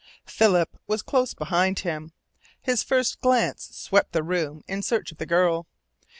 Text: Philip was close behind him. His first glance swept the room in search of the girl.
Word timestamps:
Philip 0.25 0.79
was 0.87 1.03
close 1.03 1.35
behind 1.35 1.77
him. 1.81 2.11
His 2.59 2.81
first 2.81 3.21
glance 3.21 3.65
swept 3.77 4.13
the 4.13 4.23
room 4.23 4.63
in 4.67 4.81
search 4.81 5.11
of 5.11 5.19
the 5.19 5.27
girl. 5.27 5.67